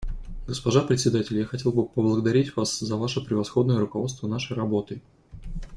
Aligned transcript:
Госпожа 0.47 0.81
Председатель, 0.81 1.37
я 1.37 1.45
хотел 1.45 1.71
бы 1.73 1.85
поблагодарить 1.85 2.55
вас 2.55 2.79
за 2.79 2.97
ваше 2.97 3.21
превосходное 3.23 3.77
руководство 3.77 4.25
нашей 4.27 4.57
работой. 4.57 5.03